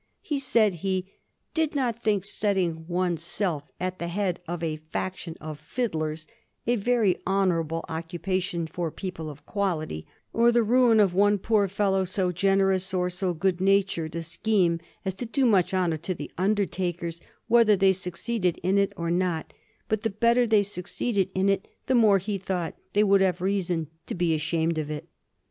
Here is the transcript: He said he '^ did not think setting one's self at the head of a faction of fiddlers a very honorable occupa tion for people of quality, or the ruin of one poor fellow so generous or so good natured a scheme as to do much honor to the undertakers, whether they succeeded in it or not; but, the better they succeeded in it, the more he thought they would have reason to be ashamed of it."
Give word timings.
He 0.23 0.39
said 0.39 0.73
he 0.81 1.01
'^ 1.03 1.05
did 1.53 1.75
not 1.75 2.01
think 2.01 2.25
setting 2.25 2.87
one's 2.87 3.21
self 3.21 3.69
at 3.79 3.99
the 3.99 4.07
head 4.07 4.39
of 4.47 4.63
a 4.63 4.77
faction 4.77 5.37
of 5.39 5.59
fiddlers 5.59 6.25
a 6.65 6.75
very 6.75 7.19
honorable 7.27 7.85
occupa 7.87 8.41
tion 8.41 8.65
for 8.65 8.89
people 8.89 9.29
of 9.29 9.45
quality, 9.45 10.07
or 10.33 10.51
the 10.51 10.63
ruin 10.63 10.99
of 10.99 11.13
one 11.13 11.37
poor 11.37 11.67
fellow 11.67 12.03
so 12.03 12.31
generous 12.31 12.95
or 12.95 13.11
so 13.11 13.35
good 13.35 13.61
natured 13.61 14.15
a 14.15 14.23
scheme 14.23 14.79
as 15.05 15.13
to 15.13 15.27
do 15.27 15.45
much 15.45 15.71
honor 15.71 15.97
to 15.97 16.15
the 16.15 16.31
undertakers, 16.35 17.21
whether 17.47 17.75
they 17.75 17.93
succeeded 17.93 18.57
in 18.63 18.79
it 18.79 18.93
or 18.97 19.11
not; 19.11 19.53
but, 19.87 20.01
the 20.01 20.09
better 20.09 20.47
they 20.47 20.63
succeeded 20.63 21.29
in 21.35 21.47
it, 21.47 21.67
the 21.85 21.93
more 21.93 22.17
he 22.17 22.39
thought 22.39 22.73
they 22.93 23.03
would 23.03 23.21
have 23.21 23.39
reason 23.39 23.85
to 24.07 24.15
be 24.15 24.33
ashamed 24.33 24.79
of 24.79 24.89
it." 24.89 25.07